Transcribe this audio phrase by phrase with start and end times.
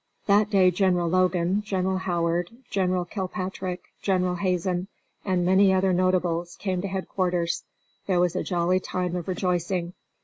[0.25, 4.87] That day General Logan, General Howard, General Kilpatrick, General Hazen,
[5.23, 7.61] and many other notables came to headquarters.
[8.07, 9.93] There was a jolly time of rejoicing.